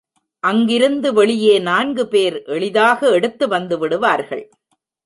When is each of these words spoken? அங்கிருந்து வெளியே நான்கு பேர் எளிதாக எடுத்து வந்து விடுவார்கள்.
அங்கிருந்து 0.43 1.13
வெளியே 1.13 1.59
நான்கு 1.59 2.07
பேர் 2.07 2.43
எளிதாக 2.47 3.09
எடுத்து 3.09 3.47
வந்து 3.47 3.77
விடுவார்கள். 3.77 4.45